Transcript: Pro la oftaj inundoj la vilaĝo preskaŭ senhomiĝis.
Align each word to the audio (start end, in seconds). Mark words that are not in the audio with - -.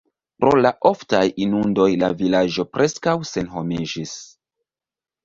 Pro 0.43 0.51
la 0.65 0.69
oftaj 0.89 1.19
inundoj 1.45 1.85
la 2.03 2.09
vilaĝo 2.21 2.65
preskaŭ 2.79 3.15
senhomiĝis. 3.33 4.15